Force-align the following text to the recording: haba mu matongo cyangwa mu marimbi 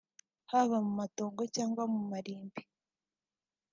haba 0.51 0.77
mu 0.85 0.91
matongo 0.99 1.41
cyangwa 1.55 1.83
mu 1.93 1.99
marimbi 2.11 2.61